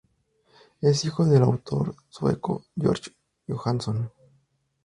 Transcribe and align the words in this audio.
Es 0.81 1.05
hijo 1.05 1.25
del 1.25 1.43
autor 1.43 1.95
sueco 2.09 2.65
George 2.75 3.11
Johansson. 3.47 4.09